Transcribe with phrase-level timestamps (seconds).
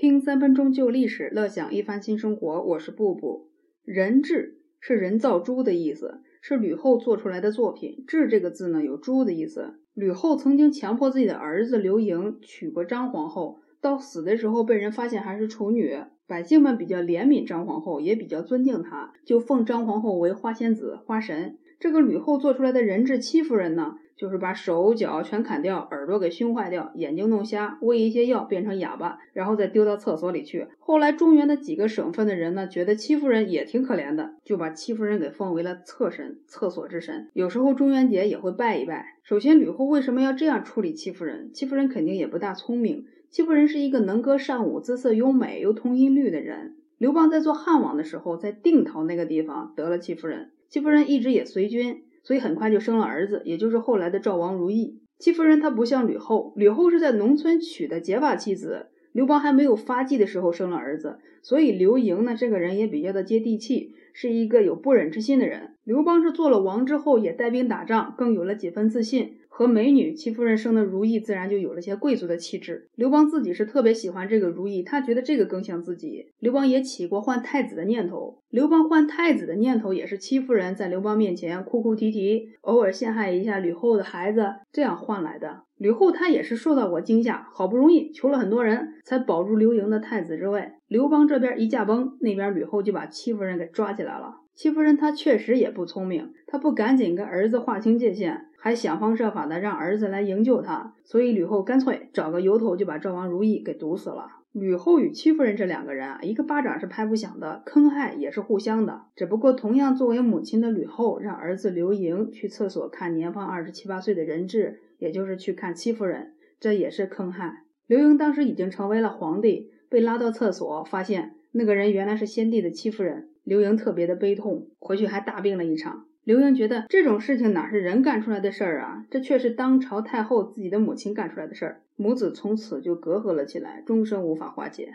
[0.00, 2.62] 听三分钟旧历史，乐享一番新生活。
[2.62, 3.50] 我是布布。
[3.84, 8.02] 人质是人造猪的意思，是吕后做出来的作品。
[8.08, 9.74] 质这个字呢，有猪的意思。
[9.92, 15.94] 吕后曾经强迫自己的儿子刘盈娶过张皇后，到死的时候被人发现还是处女。
[16.26, 21.58] 百姓们比较怜悯张皇后，也比较尊敬她，就奉张皇后为花仙子、花神。
[21.80, 23.96] 这个吕后做出来的人质戚夫人呢？
[24.14, 30.66] 就是把手脚全砍掉，耳朵给熏坏掉，眼睛弄瞎，喂一些药变成哑巴，然后再丢到厕所里去。
[30.78, 37.30] 后来中原的几个省份的人呢，觉得戚夫人也挺可怜的，就把戚夫人给封为了厕神，厕所之神。
[37.32, 39.16] 有时候中元节也会拜一拜。
[39.22, 41.50] 首先，吕后为什么要这样处理戚夫人？
[41.54, 43.06] 戚夫人肯定也不大聪明。
[43.30, 46.74] 戚夫人是一个能歌善舞、姿色优美又通音律的人。
[47.00, 52.02] 刘邦在做汉王的时候，在定陶那个地方得了戚夫人，戚夫人一直也随军。
[52.22, 55.00] 所以很快就生了儿子，也就是后来的赵王如意。
[55.18, 65.74] 戚夫人她不像吕后，吕后是在农村娶的结发妻子，刘邦还没有发迹的时候生了儿子，所以刘盈呢这个人也比较的接地气，是一个有不忍之心的人。
[65.84, 69.36] 刘邦是做了王之后也带兵打仗，更有了几分自信。
[69.52, 72.88] 和美女戚夫人生的如意，自然就有了些贵族的气质。
[72.94, 76.28] 刘邦自己是特别喜欢这个如意，他觉得这个更像自己。
[76.38, 78.38] 刘邦也起过换太子的念头。
[78.48, 85.64] 刘邦换太子的念头也是戚夫人在刘邦面前哭哭啼啼，偶尔陷害一下吕后的孩子，这样换来的。
[85.76, 90.70] 吕后她也是受到过惊吓，好不容易求了很多人才保住刘盈的太子之位。
[90.90, 94.40] 刘邦这边一驾崩，那边吕后就把戚夫人给抓起来了。
[94.56, 98.48] 戚夫人她确实也不聪明，她不赶紧跟儿子划清界限。
[98.58, 104.26] 还想方设法的让儿子来营救她，所以吕后干脆找个由头就把赵王如意给毒死了。
[104.50, 109.02] 吕后与戚夫人这两个人啊，一个巴掌是拍不响的，坑害也是互相的。
[109.14, 117.62] 只不过同样作为母亲的吕后，让儿子刘盈去厕所看年方二十七八岁的人质，也就是去看戚夫人，这也是坑害。
[117.86, 126.06] 刘盈当时已经成为了皇帝，被拉到厕所，发现那个人原来是先帝的戚夫人，刘盈特别的悲痛，回去还大病了一场。
[126.22, 134.94] 刘盈觉得这种事情哪是人干出来的事儿啊，这却是当朝太后自己的母亲干出来的事儿，母子从此就隔阂了起来，终生无法化解。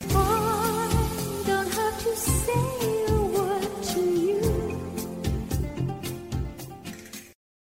[0.00, 0.14] I
[1.44, 2.95] don't have to say